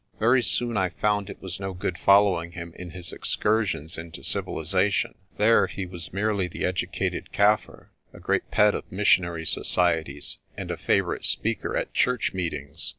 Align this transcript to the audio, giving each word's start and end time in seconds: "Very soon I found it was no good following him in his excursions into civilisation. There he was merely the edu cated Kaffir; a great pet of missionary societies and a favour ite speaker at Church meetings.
"Very 0.17 0.41
soon 0.41 0.77
I 0.77 0.89
found 0.89 1.29
it 1.29 1.39
was 1.43 1.59
no 1.59 1.75
good 1.75 1.95
following 1.95 2.53
him 2.53 2.73
in 2.75 2.89
his 2.89 3.13
excursions 3.13 3.99
into 3.99 4.23
civilisation. 4.23 5.13
There 5.37 5.67
he 5.67 5.85
was 5.85 6.11
merely 6.11 6.47
the 6.47 6.63
edu 6.63 6.89
cated 6.91 7.29
Kaffir; 7.31 7.89
a 8.11 8.19
great 8.19 8.49
pet 8.49 8.73
of 8.73 8.91
missionary 8.91 9.45
societies 9.45 10.39
and 10.57 10.71
a 10.71 10.75
favour 10.77 11.13
ite 11.13 11.23
speaker 11.23 11.77
at 11.77 11.93
Church 11.93 12.33
meetings. 12.33 12.89